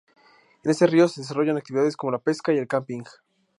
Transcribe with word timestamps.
En 0.63 0.71
este 0.71 0.87
río 0.87 1.07
se 1.07 1.21
desarrollan 1.21 1.57
actividades 1.57 1.95
como 1.95 2.11
la 2.13 2.17
pesca 2.17 2.51
y 2.51 2.57
el 2.57 2.67
camping. 2.67 3.03